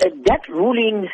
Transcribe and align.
Uh, 0.00 0.08
that 0.24 0.40
ruling 0.48 1.08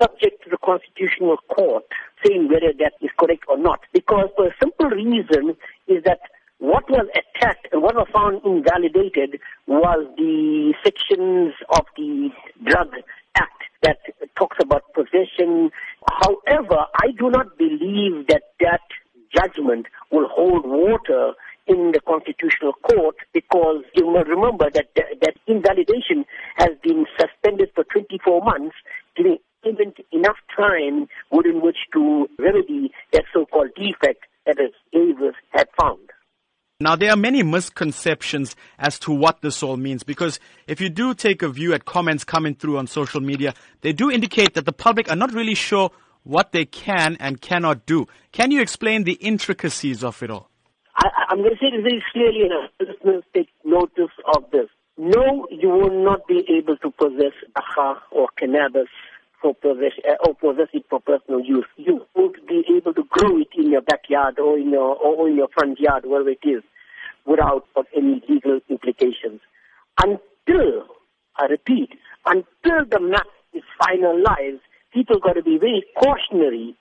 subject 0.00 0.44
to 0.44 0.50
the 0.50 0.58
Constitutional 0.58 1.38
Court 1.48 1.84
saying 2.24 2.48
whether 2.48 2.72
that 2.78 2.92
is 3.00 3.10
correct 3.18 3.44
or 3.48 3.58
not. 3.58 3.80
Because 3.92 4.28
for 4.36 4.46
a 4.46 4.54
simple 4.60 4.86
reason 4.86 5.56
is 5.88 6.04
that 6.04 6.20
what 6.58 6.88
was 6.88 7.06
attacked 7.14 7.68
and 7.72 7.82
what 7.82 7.94
was 7.94 8.06
found 8.12 8.40
invalidated 8.44 9.40
was 9.66 10.06
the 10.16 10.74
sections 10.84 11.54
of 11.70 11.84
the 11.96 12.30
Drug 12.64 12.92
Act 13.36 13.62
that 13.82 13.98
talks 14.36 14.56
about 14.60 14.92
possession. 14.92 15.70
However, 16.08 16.86
I 16.94 17.10
do 17.18 17.30
not 17.30 17.56
believe 17.58 18.26
that 18.28 18.42
that 18.60 18.82
judgment 19.34 19.86
will 20.10 20.28
hold 20.28 20.64
water 20.64 21.32
in 21.68 21.92
the 21.92 22.00
Constitutional 22.00 22.72
Court 22.82 23.16
because 23.32 23.84
you 23.94 24.10
must 24.10 24.28
remember 24.28 24.70
that 24.72 24.86
that 24.94 25.34
invalidation 25.46 26.24
has 26.56 26.70
been 26.82 27.04
suspended 27.20 27.70
for 27.74 27.84
24 27.84 28.42
months, 28.42 28.76
giving 29.16 29.38
even 29.66 29.92
enough 30.12 30.36
time 30.56 31.08
within 31.30 31.60
which 31.60 31.76
to 31.92 32.28
remedy 32.38 32.90
that 33.12 33.24
so-called 33.32 33.70
defect 33.76 34.24
that 34.46 34.56
the 34.56 34.70
Davis 34.92 35.34
had 35.50 35.66
found. 35.80 36.08
Now, 36.80 36.94
there 36.94 37.10
are 37.10 37.16
many 37.16 37.42
misconceptions 37.42 38.54
as 38.78 39.00
to 39.00 39.12
what 39.12 39.42
this 39.42 39.64
all 39.64 39.76
means 39.76 40.04
because 40.04 40.38
if 40.68 40.80
you 40.80 40.88
do 40.88 41.12
take 41.12 41.42
a 41.42 41.48
view 41.48 41.74
at 41.74 41.84
comments 41.84 42.22
coming 42.22 42.54
through 42.54 42.78
on 42.78 42.86
social 42.86 43.20
media, 43.20 43.52
they 43.80 43.92
do 43.92 44.10
indicate 44.10 44.54
that 44.54 44.64
the 44.64 44.72
public 44.72 45.10
are 45.10 45.16
not 45.16 45.32
really 45.32 45.56
sure 45.56 45.90
what 46.22 46.52
they 46.52 46.64
can 46.64 47.16
and 47.18 47.40
cannot 47.40 47.84
do. 47.84 48.06
Can 48.30 48.52
you 48.52 48.60
explain 48.60 49.02
the 49.02 49.14
intricacies 49.14 50.04
of 50.04 50.22
it 50.22 50.30
all? 50.30 50.50
I, 51.28 51.34
am 51.34 51.42
going 51.42 51.50
to 51.50 51.56
say 51.56 51.70
this 51.70 51.82
very 51.82 52.02
clearly, 52.12 52.48
and 52.48 52.88
listeners 52.88 53.22
take 53.34 53.48
notice 53.62 54.14
of 54.34 54.44
this. 54.50 54.68
No, 54.96 55.46
you 55.50 55.68
will 55.68 56.04
not 56.04 56.26
be 56.26 56.42
able 56.48 56.76
to 56.78 56.90
possess 56.90 57.32
dagga 57.54 57.96
or 58.10 58.28
cannabis 58.38 58.88
for 59.40 59.54
possess, 59.54 59.92
uh, 60.08 60.14
or 60.26 60.34
possess 60.34 60.68
it 60.72 60.86
for 60.88 61.00
personal 61.00 61.40
use. 61.40 61.66
You 61.76 62.06
won't 62.14 62.46
be 62.48 62.64
able 62.74 62.94
to 62.94 63.04
grow 63.04 63.38
it 63.38 63.48
in 63.56 63.70
your 63.70 63.82
backyard 63.82 64.38
or 64.38 64.58
in 64.58 64.70
your 64.70 64.96
or 64.96 65.28
in 65.28 65.36
your 65.36 65.48
front 65.48 65.78
yard, 65.78 66.04
wherever 66.06 66.30
it 66.30 66.40
is, 66.42 66.62
without 67.26 67.66
any 67.94 68.22
legal 68.28 68.60
implications. 68.70 69.40
Until, 70.02 70.86
I 71.36 71.44
repeat, 71.44 71.90
until 72.24 72.86
the 72.90 73.00
map 73.00 73.26
is 73.52 73.62
finalized, 73.82 74.60
people 74.94 75.18
got 75.18 75.34
to 75.34 75.42
be 75.42 75.58
very 75.58 75.84
cautionary 75.94 76.74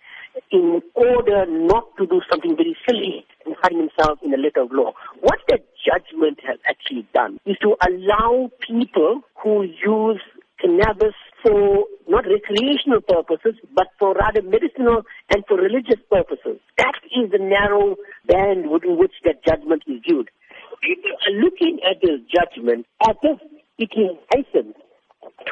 in 0.52 0.82
order 0.96 1.46
not 1.48 1.86
to 1.98 2.08
do 2.08 2.22
something 2.32 2.56
very 2.56 2.78
silly 2.88 3.26
find 3.62 3.80
themselves 3.80 4.22
in 4.24 4.34
a 4.34 4.38
letter 4.38 4.62
of 4.62 4.72
law. 4.72 4.94
What 5.22 5.40
the 5.48 5.60
judgment 5.86 6.40
has 6.46 6.60
actually 6.68 7.08
done 7.14 7.40
is 7.46 7.58
to 7.62 7.76
allow 7.86 8.50
people 8.62 9.22
who 9.44 9.64
use 9.64 10.22
cannabis 10.60 11.14
for 11.44 11.86
not 12.08 12.26
recreational 12.26 13.02
purposes, 13.02 13.60
but 13.76 13.88
for 14.00 14.14
rather 14.14 14.42
medicinal 14.42 15.04
and 15.34 15.44
for 15.48 15.58
religious 15.58 16.02
purposes. 16.10 16.60
That 16.78 16.96
is 17.16 17.32
the 17.32 17.40
narrow 17.40 17.96
band 18.28 18.70
within 18.70 18.98
which 18.98 19.14
that 19.24 19.46
judgment 19.46 19.84
is 19.88 20.02
viewed. 20.08 20.30
People 20.82 21.12
are 21.28 21.36
looking 21.42 21.80
at 21.90 22.02
this 22.02 22.20
judgment 22.34 22.86
as 23.08 23.16
if 23.24 23.40
it 23.78 23.90
is 23.96 24.18
licensed 24.34 24.80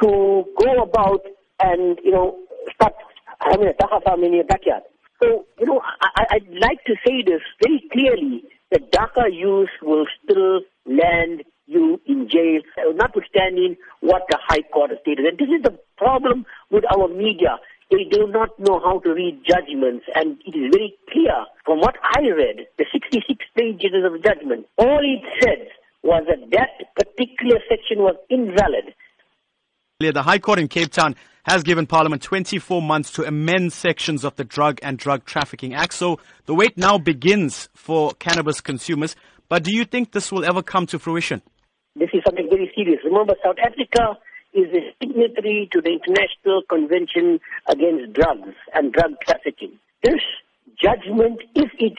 to 0.02 0.44
go 0.58 0.82
about 0.82 1.22
and, 1.62 1.98
you 2.04 2.10
know, 2.10 2.38
start 2.74 2.94
having 3.40 3.68
a 3.68 4.00
farm 4.00 4.24
in 4.24 4.34
your 4.34 4.44
backyard. 4.44 4.82
So, 5.22 5.46
you 5.58 5.66
know, 5.66 5.80
I, 6.00 6.24
I'd 6.30 6.48
like 6.60 6.84
to 6.86 6.94
say 7.06 7.22
this 7.24 7.40
very 7.62 7.82
clearly, 7.92 8.44
that 8.70 8.92
dagga 8.92 9.32
use 9.32 9.70
will 9.82 10.06
still 10.22 10.60
land 10.86 11.42
you 11.66 12.00
in 12.06 12.28
jail, 12.28 12.60
notwithstanding 12.94 13.76
what 14.00 14.22
the 14.28 14.38
High 14.46 14.62
Court 14.72 14.90
has 14.90 14.98
stated. 15.02 15.26
And 15.26 15.38
this 15.38 15.48
is 15.48 15.62
the 15.62 15.78
problem 15.96 16.46
with 16.70 16.84
our 16.92 17.08
media. 17.08 17.58
They 17.90 18.04
do 18.10 18.26
not 18.26 18.58
know 18.58 18.80
how 18.80 18.98
to 19.00 19.14
read 19.14 19.42
judgments, 19.46 20.06
and 20.14 20.38
it 20.44 20.58
is 20.58 20.74
very 20.74 20.94
clear 21.12 21.46
from 21.64 21.78
what 21.78 21.94
I 22.02 22.20
read, 22.30 22.66
the 22.78 22.86
66 22.92 23.44
pages 23.56 23.92
of 24.04 24.22
judgment, 24.22 24.66
all 24.76 25.00
it 25.02 25.22
said 25.40 25.68
was 26.02 26.24
that 26.28 26.50
that 26.50 26.94
particular 26.94 27.58
section 27.68 27.98
was 27.98 28.16
invalid. 28.30 28.94
The 29.98 30.22
High 30.22 30.40
Court 30.40 30.58
in 30.58 30.68
Cape 30.68 30.90
Town 30.92 31.16
has 31.44 31.62
given 31.62 31.86
Parliament 31.86 32.20
24 32.20 32.82
months 32.82 33.12
to 33.12 33.24
amend 33.24 33.72
sections 33.72 34.24
of 34.24 34.36
the 34.36 34.44
Drug 34.44 34.78
and 34.82 34.98
Drug 34.98 35.24
Trafficking 35.24 35.72
Act. 35.72 35.94
So 35.94 36.20
the 36.44 36.54
wait 36.54 36.76
now 36.76 36.98
begins 36.98 37.70
for 37.72 38.12
cannabis 38.18 38.60
consumers. 38.60 39.16
But 39.48 39.62
do 39.62 39.74
you 39.74 39.86
think 39.86 40.12
this 40.12 40.30
will 40.30 40.44
ever 40.44 40.62
come 40.62 40.84
to 40.88 40.98
fruition? 40.98 41.40
This 41.94 42.10
is 42.12 42.20
something 42.26 42.46
very 42.50 42.70
serious. 42.76 43.00
Remember, 43.06 43.36
South 43.42 43.56
Africa 43.58 44.18
is 44.52 44.66
a 44.74 44.94
signatory 45.02 45.70
to 45.72 45.80
the 45.80 45.92
International 45.92 46.60
Convention 46.68 47.40
Against 47.66 48.12
Drugs 48.12 48.54
and 48.74 48.92
Drug 48.92 49.12
Trafficking. 49.22 49.78
This 50.02 50.20
judgment, 50.78 51.40
if 51.54 51.70
it 51.78 51.96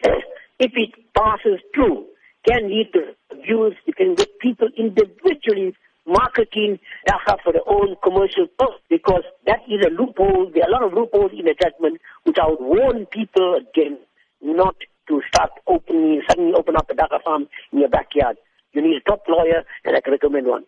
if 0.59 0.71
it 0.75 0.93
passes 1.15 1.59
through, 1.73 2.05
can 2.47 2.69
lead 2.69 2.91
to 2.93 3.15
abuse. 3.31 3.73
It 3.87 3.95
can 3.95 4.13
get 4.13 4.37
people 4.37 4.67
individually 4.77 5.73
marketing 6.07 6.79
dagga 7.07 7.37
for 7.43 7.51
their 7.53 7.67
own 7.67 7.95
commercial 8.03 8.47
purpose 8.57 8.81
because 8.89 9.23
that 9.45 9.59
is 9.67 9.85
a 9.85 9.89
loophole. 9.89 10.49
There 10.53 10.63
are 10.63 10.69
a 10.69 10.71
lot 10.71 10.83
of 10.83 10.93
loopholes 10.93 11.31
in 11.37 11.45
the 11.45 11.55
judgment 11.59 12.01
which 12.23 12.37
I 12.41 12.47
would 12.47 12.61
warn 12.61 13.05
people 13.07 13.59
against 13.59 14.01
not 14.41 14.75
to 15.09 15.21
start 15.27 15.51
opening, 15.67 16.21
suddenly 16.27 16.53
open 16.53 16.75
up 16.75 16.89
a 16.89 16.93
dagga 16.93 17.21
farm 17.23 17.47
in 17.71 17.79
your 17.79 17.89
backyard. 17.89 18.37
You 18.73 18.81
need 18.81 18.97
a 18.97 19.09
top 19.09 19.23
lawyer, 19.27 19.63
and 19.85 19.95
I 19.95 20.01
can 20.01 20.13
recommend 20.13 20.47
one. 20.47 20.63